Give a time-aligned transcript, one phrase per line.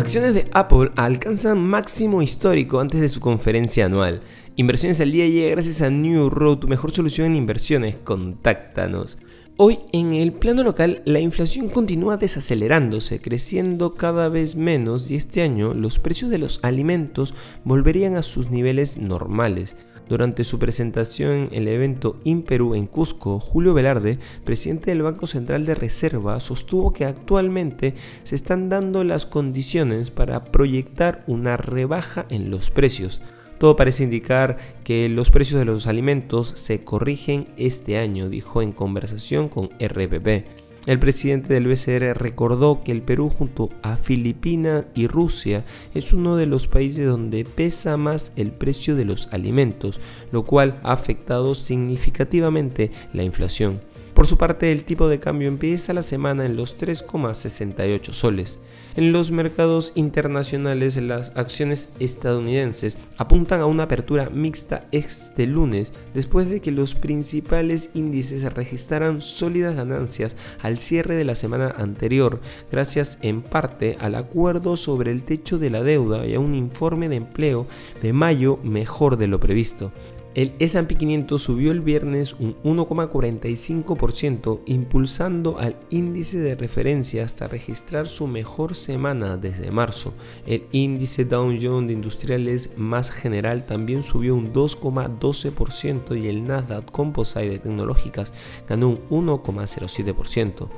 [0.00, 4.22] Acciones de Apple alcanzan máximo histórico antes de su conferencia anual.
[4.56, 7.96] Inversiones al día llega gracias a New Road, tu mejor solución en inversiones.
[8.02, 9.18] Contáctanos.
[9.58, 15.42] Hoy en el plano local la inflación continúa desacelerándose, creciendo cada vez menos y este
[15.42, 19.76] año los precios de los alimentos volverían a sus niveles normales.
[20.10, 25.64] Durante su presentación en el evento Imperú en Cusco, Julio Velarde, presidente del Banco Central
[25.64, 27.94] de Reserva, sostuvo que actualmente
[28.24, 33.20] se están dando las condiciones para proyectar una rebaja en los precios.
[33.58, 38.72] Todo parece indicar que los precios de los alimentos se corrigen este año, dijo en
[38.72, 40.69] conversación con RPP.
[40.86, 46.36] El presidente del BCR recordó que el Perú junto a Filipinas y Rusia es uno
[46.36, 50.00] de los países donde pesa más el precio de los alimentos,
[50.32, 53.89] lo cual ha afectado significativamente la inflación.
[54.20, 58.60] Por su parte, el tipo de cambio empieza la semana en los 3,68 soles.
[58.94, 66.50] En los mercados internacionales, las acciones estadounidenses apuntan a una apertura mixta este lunes, después
[66.50, 73.16] de que los principales índices registraran sólidas ganancias al cierre de la semana anterior, gracias
[73.22, 77.16] en parte al acuerdo sobre el techo de la deuda y a un informe de
[77.16, 77.66] empleo
[78.02, 79.92] de mayo mejor de lo previsto.
[80.40, 88.08] El S&P 500 subió el viernes un 1,45%, impulsando al índice de referencia hasta registrar
[88.08, 90.14] su mejor semana desde marzo.
[90.46, 96.90] El índice Dow Jones de industriales más general también subió un 2,12% y el Nasdaq
[96.90, 98.32] Composite de tecnológicas
[98.66, 100.70] ganó un 1,07%.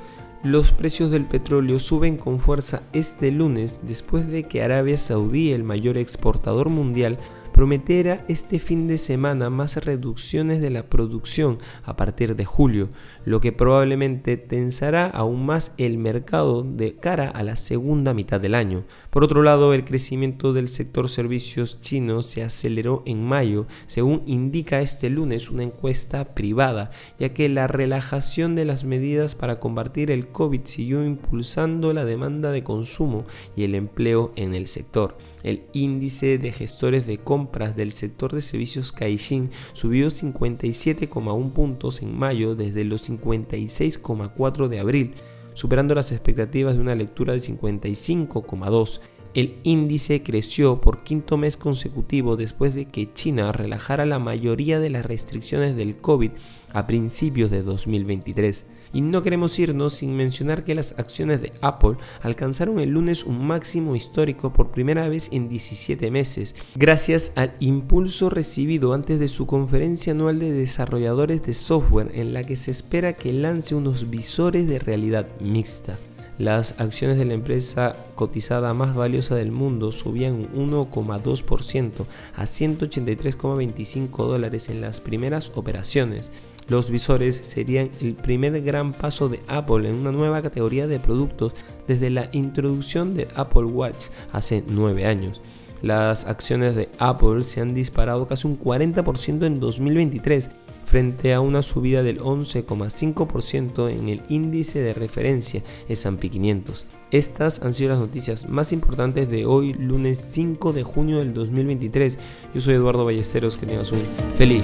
[0.43, 5.63] Los precios del petróleo suben con fuerza este lunes después de que Arabia Saudí, el
[5.63, 7.17] mayor exportador mundial,
[7.53, 12.89] prometiera este fin de semana más reducciones de la producción a partir de julio,
[13.25, 18.55] lo que probablemente tensará aún más el mercado de cara a la segunda mitad del
[18.55, 18.83] año.
[19.09, 24.81] Por otro lado, el crecimiento del sector servicios chino se aceleró en mayo, según indica
[24.81, 30.27] este lunes una encuesta privada, ya que la relajación de las medidas para combatir el
[30.27, 33.25] COVID siguió impulsando la demanda de consumo
[33.55, 35.17] y el empleo en el sector.
[35.43, 42.17] El índice de gestores de compras del sector de servicios Caixin subió 57,1 puntos en
[42.17, 45.13] mayo desde los 56,4 de abril,
[45.53, 49.01] superando las expectativas de una lectura de 55,2.
[49.33, 54.89] El índice creció por quinto mes consecutivo después de que China relajara la mayoría de
[54.89, 56.31] las restricciones del COVID
[56.71, 58.67] a principios de 2023.
[58.93, 63.45] Y no queremos irnos sin mencionar que las acciones de Apple alcanzaron el lunes un
[63.45, 69.47] máximo histórico por primera vez en 17 meses, gracias al impulso recibido antes de su
[69.47, 74.67] conferencia anual de desarrolladores de software en la que se espera que lance unos visores
[74.67, 75.97] de realidad mixta.
[76.39, 82.05] Las acciones de la empresa cotizada más valiosa del mundo subían un 1,2%
[82.35, 86.31] a 183,25 dólares en las primeras operaciones,
[86.67, 91.53] los visores serían el primer gran paso de Apple en una nueva categoría de productos
[91.87, 95.41] desde la introducción de Apple Watch hace 9 años.
[95.81, 100.49] Las acciones de Apple se han disparado casi un 40% en 2023
[100.85, 106.85] frente a una subida del 11,5% en el índice de referencia S&P 500.
[107.11, 112.17] Estas han sido las noticias más importantes de hoy, lunes 5 de junio del 2023.
[112.53, 114.01] Yo soy Eduardo Ballesteros, que tengas un
[114.37, 114.63] feliz